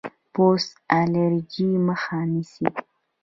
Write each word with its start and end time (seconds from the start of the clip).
پوست 0.33 0.71
الرجي 0.99 1.69
مخه 1.87 2.19
نیسي. 2.31 2.65